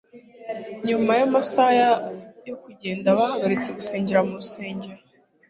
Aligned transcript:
Nyuma 0.87 1.11
yamasaha 1.19 1.85
yo 2.47 2.55
kugenda 2.63 3.15
bahagaritse 3.17 3.69
gusengera 3.77 4.19
mu 4.27 4.33
rusengero 4.39 4.95